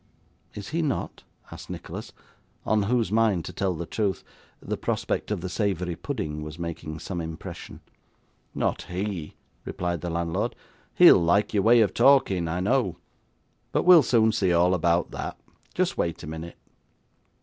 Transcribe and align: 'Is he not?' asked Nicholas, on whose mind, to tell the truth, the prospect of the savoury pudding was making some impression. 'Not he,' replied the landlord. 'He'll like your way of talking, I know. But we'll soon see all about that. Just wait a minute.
'Is 0.55 0.69
he 0.69 0.81
not?' 0.81 1.21
asked 1.51 1.69
Nicholas, 1.69 2.11
on 2.65 2.81
whose 2.81 3.11
mind, 3.11 3.45
to 3.45 3.53
tell 3.53 3.75
the 3.75 3.85
truth, 3.85 4.23
the 4.59 4.75
prospect 4.75 5.29
of 5.29 5.41
the 5.41 5.47
savoury 5.47 5.95
pudding 5.95 6.41
was 6.41 6.57
making 6.57 6.97
some 6.97 7.21
impression. 7.21 7.81
'Not 8.55 8.87
he,' 8.89 9.35
replied 9.63 10.01
the 10.01 10.09
landlord. 10.09 10.55
'He'll 10.95 11.21
like 11.23 11.53
your 11.53 11.61
way 11.61 11.81
of 11.81 11.93
talking, 11.93 12.47
I 12.47 12.61
know. 12.61 12.97
But 13.71 13.83
we'll 13.83 14.01
soon 14.01 14.31
see 14.31 14.51
all 14.51 14.73
about 14.73 15.11
that. 15.11 15.37
Just 15.75 15.99
wait 15.99 16.23
a 16.23 16.27
minute. 16.27 16.57